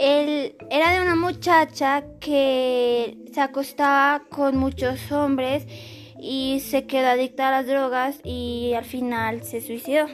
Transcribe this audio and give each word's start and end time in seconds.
Él 0.00 0.56
era 0.70 0.94
de 0.94 1.02
una 1.02 1.14
muchacha 1.14 2.04
que 2.20 3.18
se 3.34 3.40
acostaba 3.42 4.24
con 4.30 4.56
muchos 4.56 5.12
hombres 5.12 5.66
y 6.18 6.60
se 6.60 6.86
quedó 6.86 7.08
adicta 7.08 7.48
a 7.48 7.50
las 7.50 7.66
drogas 7.66 8.18
y 8.24 8.72
al 8.74 8.86
final 8.86 9.42
se 9.44 9.60
suicidó. 9.60 10.06